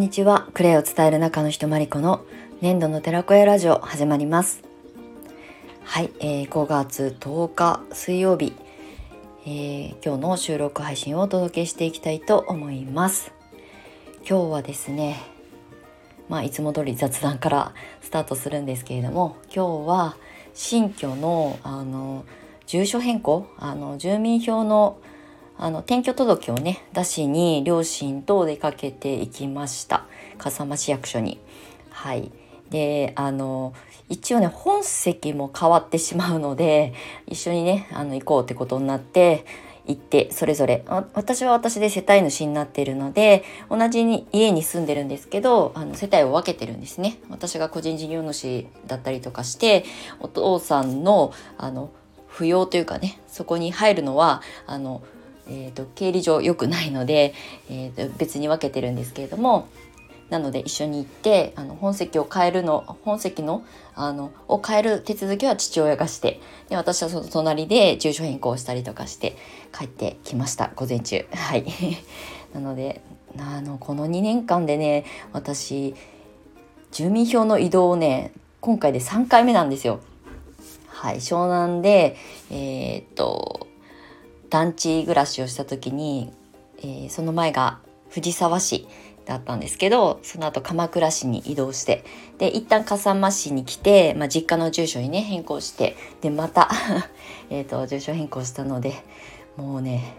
[0.00, 0.48] んにちは。
[0.54, 2.24] クレイを伝える中の人まりこの
[2.62, 4.62] 粘土の寺子屋ラジオ始まります。
[5.84, 8.54] はい、えー、5月10日水曜日、
[9.44, 13.30] えー、今日の収録配信をお届けしていきたいと思います。
[14.26, 15.20] 今日はですね、
[16.30, 20.16] まあいつも通り雑談からスタートするんですけれども、今日は
[20.54, 22.24] 新居のあの
[22.64, 24.98] 住所変更、あの住民票の
[25.62, 30.06] あの転居届をね出しに両親と出かけていきました。
[30.38, 31.38] 笠間市役所に。
[31.90, 32.32] はい。
[32.70, 33.74] であの
[34.08, 36.94] 一応ね本籍も変わってしまうので
[37.26, 39.44] 一緒にねあの行こうってことになって
[39.86, 40.82] 行ってそれぞれ。
[41.12, 47.18] 私は私で世帯主になっているので同じに家に住んでるんですけどあの世帯を分けてるんですね。
[47.28, 49.84] 私が個人事業主だったりとかして
[50.20, 51.90] お父さんのあの
[52.32, 55.02] 扶養というかねそこに入るのはあの
[55.50, 57.34] えーと、経理上良くないので、
[57.68, 59.68] えーと、別に分けてるんですけれども
[60.30, 69.36] なので一緒に行ってあの本籍を変えるの本籍のあのを変える手続きは父親がしてで私はその隣で住所変更したりとかして
[69.76, 71.26] 帰ってきました午前中。
[71.34, 71.66] はい。
[72.54, 73.00] なので
[73.38, 75.94] あのこの2年間でね私
[76.92, 79.98] 住民票の移動をね今回で3回目なんですよ。
[80.86, 81.16] はい。
[81.16, 82.16] 湘南で
[82.52, 83.66] えー、っと
[84.50, 86.32] 団地暮らしをした時に、
[86.78, 87.78] えー、その前が
[88.10, 88.86] 藤沢市
[89.24, 92.04] だったんですけどその後鎌倉市に移動して
[92.38, 96.68] で一旦笠間市に来て、まあ、実家の住所にね変更してでまた
[97.48, 98.94] えと住所変更したので
[99.56, 100.16] もうね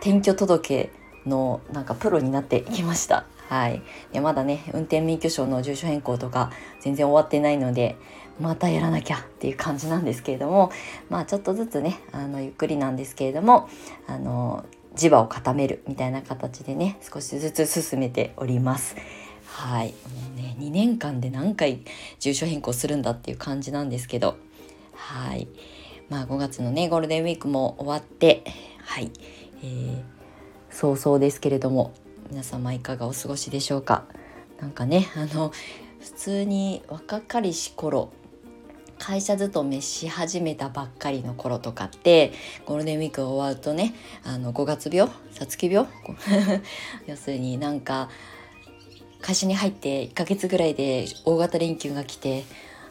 [0.00, 0.90] 転居届
[1.26, 3.24] のなんかプロになってきました。
[3.48, 7.96] はい、でまだね運転免許証の住所変更とか全然終わってないので
[8.40, 10.72] またやらなきゃっていう感じなんですけれども
[11.08, 13.68] まあちょっとずつねあのゆっくりなんですけれども
[14.06, 14.64] あの
[14.96, 18.96] 磁場を固めるみたいな形でね少しずつ進めております。
[19.46, 19.88] はい。
[19.88, 19.94] も
[20.34, 21.82] うね2年間で何回
[22.18, 24.36] 住所変更するんだっていう感じなんですけど
[24.94, 25.48] はい。
[26.08, 28.44] まあ5月のねゴールデンウィークも終わって
[28.84, 29.10] はい、
[29.62, 30.02] えー、
[30.70, 31.92] 早々ですけれども
[32.30, 34.04] 皆様いかがお過ごしでしょうか？
[34.60, 35.52] なんかね あの
[36.00, 38.10] 普通に若かりし頃
[38.98, 42.32] 会社勤めし始めたばっかりの頃とかって
[42.64, 43.94] ゴールデンウィーク終わるとね
[44.24, 45.86] あの5月病さつき病
[47.06, 48.08] 要するになんか
[49.20, 52.44] 会社に入って1ヶ月ぐらいで大型連休が来て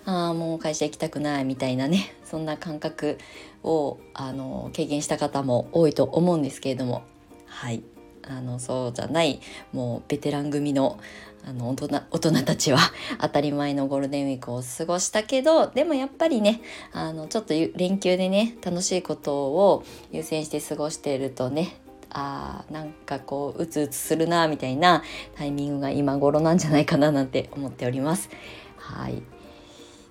[0.06, 3.18] ああもう会社行きたくないみたいなねそんな感覚
[3.63, 7.01] をあの経験した方も多いと思うんですけれども。
[7.47, 7.81] はい。
[8.28, 9.40] あのそうじゃない
[9.72, 11.00] もうベテラン組の
[11.47, 12.80] あの大人大人たちは
[13.22, 21.78] 当たり前のゴールデンウィークを過ごしたけどでもやっぱりねあのちょっと連休でね楽しいことを優先して過ごしているとね
[22.09, 25.03] あーなんかこううつうつするなみたいな
[25.36, 28.30] タイミングが今頃なんじゃないかななんて思っております。
[28.78, 29.22] はい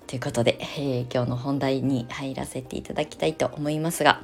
[0.07, 4.21] ということで、えー、今日の本題に入らせていただきたいと思いますが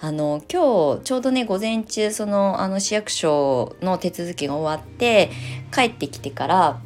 [0.00, 5.30] あの今日ちょうどね午前中そのあの市役所の手続きが終わって
[5.72, 6.80] 帰ってきてから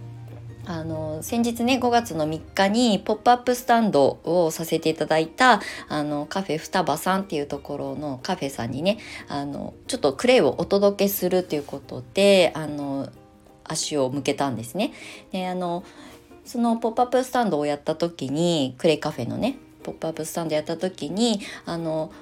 [0.68, 13.08] あの先日ね5月の3日にポップアップスタンドをさせていただいたあのカフェ双葉さんっていうところのカフェさんにねあのちょっとクレイをお届けするということであの
[13.62, 14.92] 足を向けたんですね。
[15.32, 15.84] であの
[16.46, 22.12] そのポップアップスタンドをやった時にクレイカフェのねポップアップスタンドやった時にあの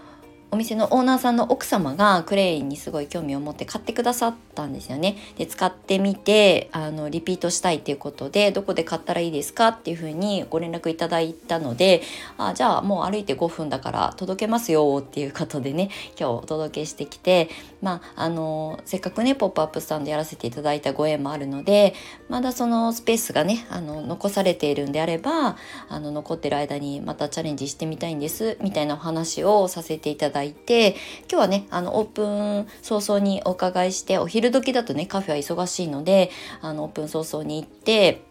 [0.51, 5.17] お店のオーナーさんの奥様がクレイにすごい興味を持って買ってくださったんですよね。
[5.37, 12.03] で使ってみてあのリピートしたいっていうことでどこで買ったらいいですかっていうふうにご連絡いただいたので
[12.39, 17.49] あじゃあもう歩いて5分だから届けますよっていうことでね今日お届けしてきて
[17.83, 21.95] まああのせっかくねポップアップスタンドやらせていただいたご縁もあるので
[22.29, 25.57] まだそのスペースがねあの残されているんであれば
[25.89, 30.97] あの残ってる間にまたチャレンジしてみたいんですみたいなお話をさせていただいて
[31.31, 36.31] 今日はねあのオープン早々にお伺いしてお昼時だとねカフェは忙しいので
[36.61, 38.23] あのオープン早々に行って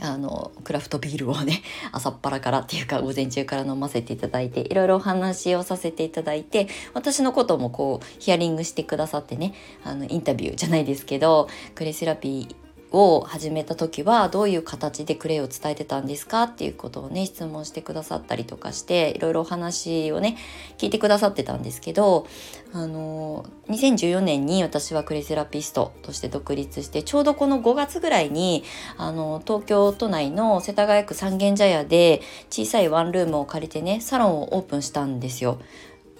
[0.00, 1.62] あのクラフトビールをね
[1.92, 9.54] 朝っぱらからっていうか午前中から飲ませていただいていろいろお話をさせていただいて私のこともこうヒアリングしてくださってね
[9.84, 20.38] あのインタビューじゃないですけどクレセラピーを始めた時はどういう形でクレイを伝えてたんですかっていうことをね質問してくださったりとかしていろいろお話をね
[20.78, 22.26] 聞いてくださってたんですけど
[22.72, 28.64] あの2014年に私はクレイセラピストとして独立してちょうどこの5月ぐらいに
[28.96, 35.60] あの東京都内の世田谷区三軒茶屋で小さいワンルームを借りてねサロンをオープンしたんですよ。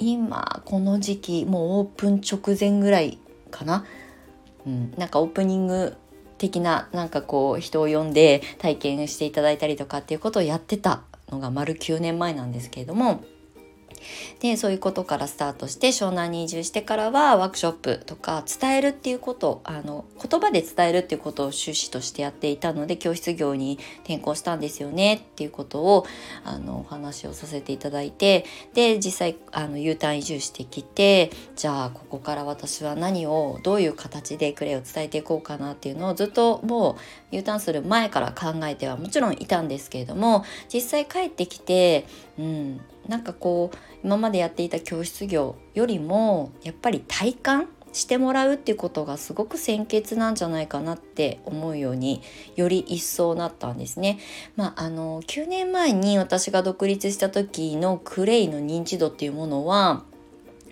[0.00, 3.18] 今この時期もうオープン直前ぐらい
[3.50, 3.84] かな、
[4.64, 5.96] うん、なんかオープニング
[6.38, 13.22] 的ななんかこう人を呼んで体験していただいたりとかっていうことをやってたのが丸9年前なんですけれども。
[14.40, 26.06] でそういうことからスタートして湘南に移住してからはワークショップとか伝えるっていうことあの言葉で伝えるっていうことを趣旨としてやっていたので教室業に転校したんですよねっていうことを
[26.44, 36.98] あのお話をさせていただいてで実際あの U ターン移住してきてじゃあここから私は何をどういう形でクレイを伝えていこうかなっていうのをずっとも
[37.32, 42.06] う U ターンする前から考えてはもちろんいたんですけれども実際帰ってきて
[42.38, 52.22] うんなんかこう今までやっていた教室業よりもやっぱり体感してもらうっていうことがすごく先決なんじゃないかなって思うように
[52.54, 54.18] より一層なったんですね。
[54.56, 60.04] まあ、あの9年前に私が独立した時のクレイの認知度っていうものは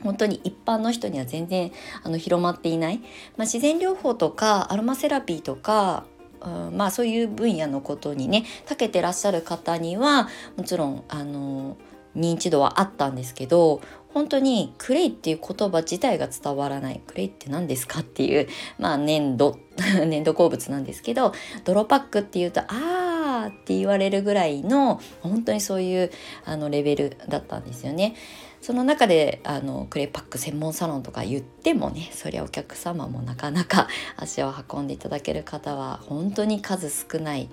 [0.02, 1.72] 本当に一般の人には全然
[2.02, 3.02] あの広まっていない、ま
[3.38, 6.04] あ、自然療法とかアロマセラピーとか
[6.42, 11.76] うんまあそういう分野のことにね長けてらっしゃる方にはもちろんあの
[12.16, 13.80] 認知度はあったんですけど
[14.16, 18.48] 本当にクレイっていう言葉自体が伝わらないクレイって何ですかっていう
[18.78, 19.58] まあ粘土
[20.06, 21.32] 粘土鉱物なんですけど
[21.64, 26.10] 泥パックっていうとあーって言われるぐらいの本当にそういう
[26.46, 28.14] あのレベルだったんですよね。
[28.62, 33.86] その中であのクレイパック専門サロンとか言ってもねそりゃお客様もなかなか
[34.16, 37.48] 足を運んでいただける方は本当に数少ない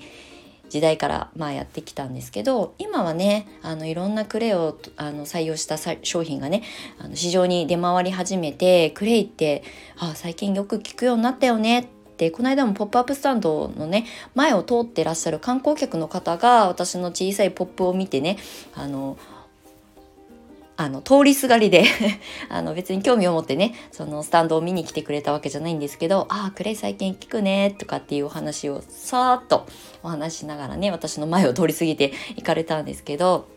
[0.73, 6.63] 時代からまあやってきたんですけど今はねあのいろんなクレイをあの採用した商品がね
[6.97, 9.63] あの市場に出回り始めてクレイって
[9.99, 11.85] あ最近よく聞くようになったよねっ
[12.17, 18.39] てこの間もポップアップスタンドのね前を通ってらっしゃる観光客の方が私の小さいポップを見てね
[18.73, 19.19] あの
[20.75, 21.85] あの通りすがりで
[22.49, 29.67] あの別に興味を持ってねそのスタンドを見に来てくれたわけじゃないんですけど「ああクレイ最近聞くね」とかっていうお話をさーっと
[30.01, 33.47] お話しながらね私の前を通り過ぎて行かれたんですけど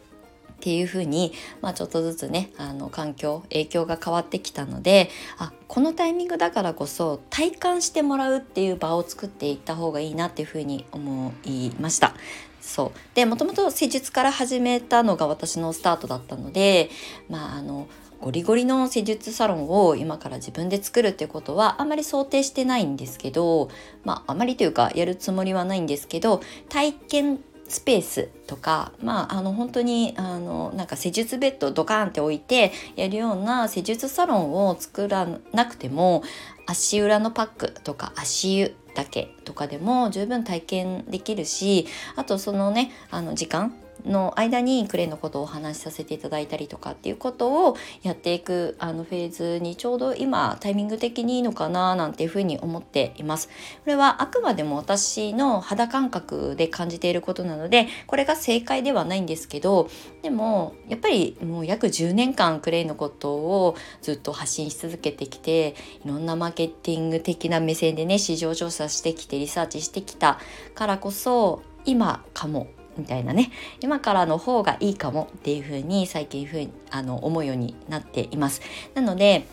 [0.57, 12.15] っていうふうに、まあ、ちょっとずつねあの環境影響が変わってきたのであこのタイミングだからこそ体感してもらうっていう場を作っていった方がいいなっていうふうに思いました。
[12.61, 16.91] そうでもともと施術から始めたのが私のスタートだったので
[17.29, 17.87] まああの
[18.21, 23.71] ゴリゴリの施術サロンを今から自分で作るってことはあまり想定してないんですけど
[24.05, 36.23] まああまりというかやるつもりはないんですけど体験スペースとかまああの本当にあのなんか施術ベッドドカーンって置いてやるような施術サロンを作らなくても
[36.67, 41.87] 足裏のパックとか足湯だけとかでも十分体験できるし
[42.17, 53.49] あとそのねあの時間の間にクレイのことをお話しさせていただいたりとかっていうことをやっていくあのフェーズにちょうど今タイミング的にいいのかななんていうふうに思っています。
[53.49, 53.53] こ
[53.87, 59.89] れはあくまでも私の肌感覚で感じていることなのでこれが正解ではないんですけど
[60.23, 70.39] でもやっぱりもう約10年間クレイのことをずっと発信し続けてきていろんなマーケティング的な目線でね市場調査してきてリサーチしてきた
[70.75, 73.51] からこそ今かもみたいなね
[73.81, 78.61] 今からの方がいいかもっていう風に最近ふうにあの思うようになっています。
[78.95, 79.47] なので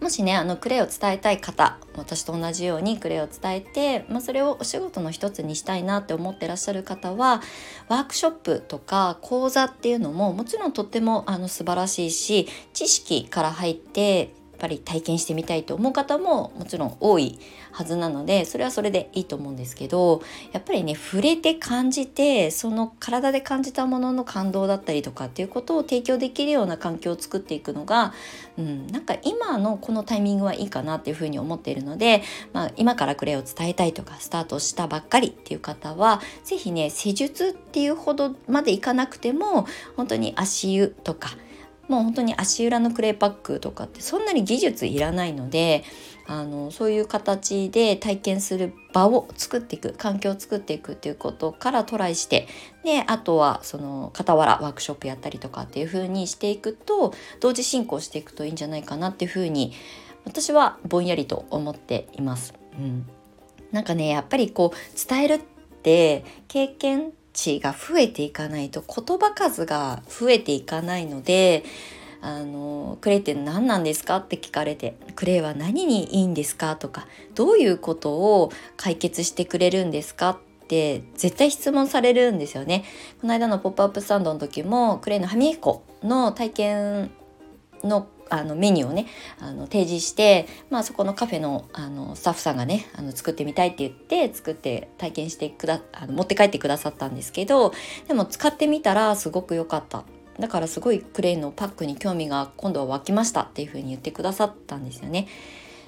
[0.00, 7.40] もしねあのクレイを伝えたい方私と同じようにクレイを伝えて、まあ、それをお仕事の一つにしたいなって思ってらっしゃる方は
[7.88, 17.40] ワークショップとか講座っていうのももちろんとってもあの素晴らしいし知識から入ってぱり体験してみたいと思う方ももちろん多い
[17.72, 28.14] はずなのでそれはそれでいいと思うんですけどやっぱりね触れて感じてその体で感じたものの感動だったりとかっていうことを提供できるような環境を作っていくのが、
[28.56, 39.66] うん、なんか今のこのタイミングはいいかなっていうふうに思っているので、まあ、今からクレイを伝えたいとかスタートしたばっかりっていう方は是非ね施術っていうほどまでいかなくても
[39.96, 41.30] 本当に足湯とか
[41.92, 45.84] もう本当に足裏のクレーパックとかってそんなに技術いらないので
[46.26, 52.48] あのそういう形で体験する場を作っていく環境を作っていくっていうことからトライして
[52.82, 59.74] であとはその傍らワークショップやったりとかっていう風にしていくと同時進行していくといいんじゃないかなっていう風に
[60.24, 62.54] 私はぼんやりと思っています。
[62.78, 63.06] うん、
[63.70, 65.40] なんかねやっぱりこう伝えるっ
[65.82, 71.64] て経験値が増えていかないと言葉数が増えていかないので
[72.20, 82.84] あのクレイって何なんですかって聞かれてクレイは何にいいんですかとかどういうことを解決してくれるんですかって絶対質問されるんですよね。
[83.20, 87.10] この間のポップアップスタンドの時もクレイの歯磨き粉の体験
[87.82, 89.06] のあのメニューをね
[89.40, 97.74] あの提示して、まあ、そこのカフェのあのスタッフさんがねあの作ってみたいって言って作って体験してくだあの持って帰ってくださったんですけど
[98.08, 100.04] でも使ってみたらすごく良かった
[100.38, 105.28] だからすごいクレイのパックに興味が今度は湧きましたっていう風に言ってくださったんですよね。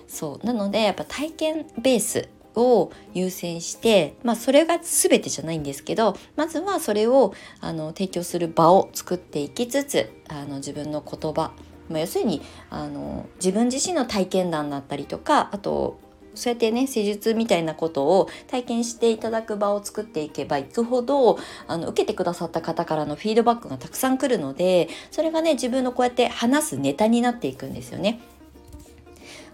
[0.06, 11.52] そうなのでやっぱ体験ベースを優先して、まあ、それが全てじゃないんですけどまずはそれをあの提供する場を作っていきつつあの自分の言葉
[11.88, 15.98] まあ、要するにあの自分自身の体験談だったりとかあと
[16.34, 21.38] そうやってね施術みたいなことを体験していただく場を作っていけばいくほど
[21.68, 28.20] あの受けてくださった方からのフィードバックがたくさん来るのでそれがね自分のこうやって話すネタになっていくんですよね。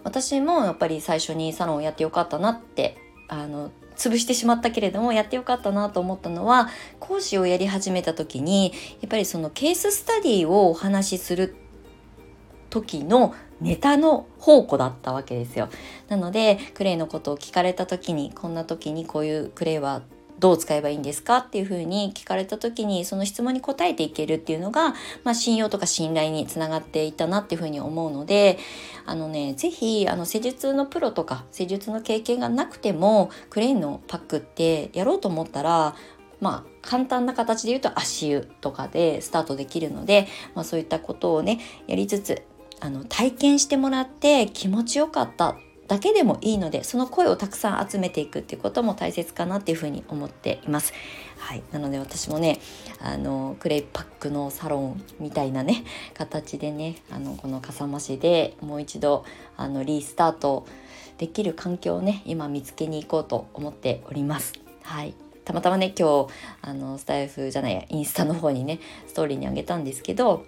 [0.02, 2.96] 私もやっぱり最初にサロンをやってよかったなって
[3.28, 6.70] あの潰してしまったけれどもやってよかったなと思ったのは
[7.00, 8.72] 講師をやり始めた時に
[9.02, 11.54] やっぱりそのケーススタディをお話しする
[12.70, 15.68] 時のネタの宝庫だったわけですよ。
[16.08, 20.02] なのでクレイのことを聞かれた時にこんな時にこういうクレイは
[20.40, 28.58] どう使えばいいんですかっていうふうに聞かれた時にその質問に答えていけるっていうのが、まあ、信用とか信頼につながっていたなっていうふうに思うので
[29.04, 35.94] あのね是非あの施術のプロとか施術の経験がなくてもクレイのパックってやろうと思ったら
[36.40, 42.42] まあ簡単な形で言うと足湯とかでスタートできるので、まあ、そういったことをねやりつつ
[42.80, 45.56] あの体験してもらって気持ちよかった
[45.90, 50.92] だけでもいいのでその声をたくさん集めていくっていうことも大切かなっていうふうに思っています。
[51.36, 52.60] はい、なので私もね
[53.00, 55.82] あのクレイパックのサロンみたいなね
[56.14, 59.24] 形でねあのこの笠間市でもう一度
[59.56, 60.64] あのリスタート
[61.18, 64.52] できる環境をね今見つけに行こうと思っております。
[64.82, 66.32] はいたまたまね今日
[66.62, 70.44] あのスタイフじゃないやインスタの方にねストーリーにあげたんですけど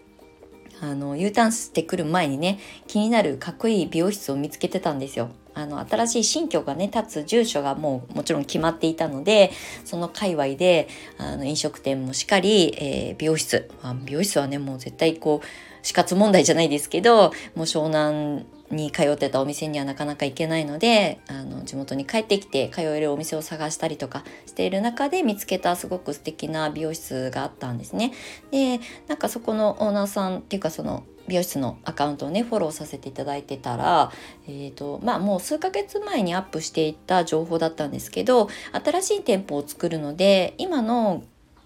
[0.83, 2.59] あの U ターンしてくる前にね
[2.89, 5.31] 気になるかっこいい美容室を見つけてたんですよ。
[5.55, 9.53] あの新しい新居がね立つ住所がもうもちろん決まっていたので
[9.85, 15.47] その界隈であの飲食店もしっかり、えー、美容室、まあ、美容室はねもう絶対こう
[15.83, 28.13] 死活問題じゃないですけどもう湘南に通ってたお店にはなかなか行けないのであの地元に帰ってきて通えるお店を探したりとかしている中で見つけたすごく素敵な美容室があったんですね。
[28.51, 34.11] でなんかそこのオーナーさんっていうかその美容室のアカウントをねフォローさせていただいてたら、
[34.49, 41.23] えーとまあ、もう数ヶ月前にアップしていた情報だったんですけど新しい店舗を作るので今の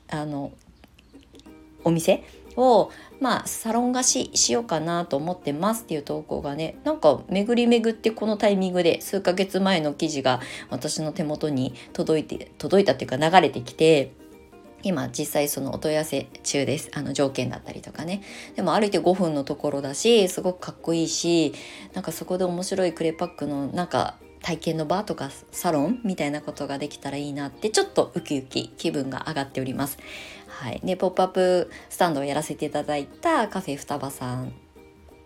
[0.09, 0.53] あの
[1.85, 2.23] お店
[2.57, 14.13] をまあサロン貸ししようかなと思ってますっていう投稿がねなんか巡り巡ってこのタイミングで数ヶ月前の記事が私の手元に届いて届いたっていうか流れてきて
[14.83, 16.91] 今実際そのお問い合わせ中です。
[16.95, 18.23] あの条件だったりとかね。
[18.55, 21.55] でも歩いて5分のところだしすごくかっこいいし
[21.93, 29.99] なんかそこで面白いクレパックのなんか体験の場とかサロンみたいなことができたらいいなってちょっとウキウキ気分が上がっております。
[30.57, 34.55] はい、でポップアップスタンドをやらせていただいたカフェ双葉さん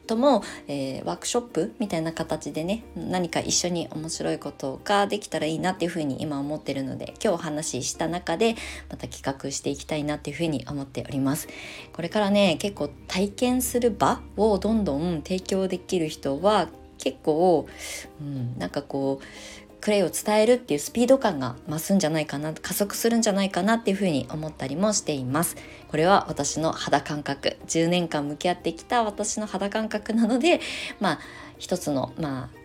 [0.09, 8.57] とも、えー、ワークショップみたいな形でね何か一緒に面白いことができたらいいなっていうふうに今思ってるので今日お話しした中で
[8.91, 11.47] また企画していきたいなっていうふうに思っております。
[11.93, 16.69] これからね結構体験する場をどんどん提供できる人は
[16.99, 17.69] 結構、
[18.21, 19.25] うん、なんかこう
[19.81, 25.57] クレイを伝えるっていうスピード感が増すんじゃないかな加速するんじゃないかなっていうふうに思ったりもしています。
[25.89, 27.57] これは私の肌感覚。
[27.67, 30.61] 10年間向き合ってきた私の肌感覚なので
[31.01, 31.19] まあ
[31.59, 32.61] 一つのまあ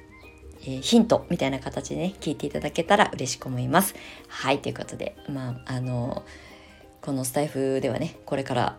[0.68, 3.96] え、ヒントみたいな形でね聞いていただけたら嬉しく思います。
[4.28, 6.24] はいということでまああの
[7.02, 8.78] このスタイフではねこれから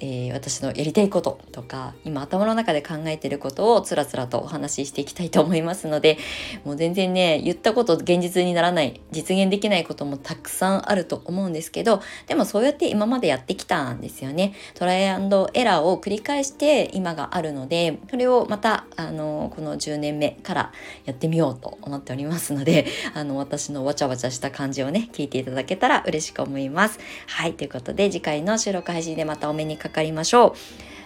[0.00, 6.18] えー、私のやりたいこととか今頭の中で考えてることをつらつらとお話ししていきたいと思いますので
[6.64, 14.54] もう全然ね言ったこと現実にならない実現できないこともたくさんあると思うんですけどでもそうやって今までやってきたんですよね。
[14.74, 20.72] トライアンドエラーを繰り返して今があるのでそれをまたあのこの10年目から
[21.04, 26.98] やってみようと思っておりますのであの私のわちゃわちゃした感じをね聞いていただけたら嬉しく思います。
[27.26, 30.52] はいということで次回の収録配信でまたお目にかかりましょう。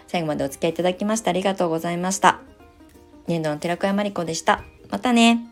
[0.06, 2.40] 最後までお付き合いいただきましてありがとうございました。
[3.26, 4.64] 年度の寺子屋まりこでした。
[4.88, 5.49] またね。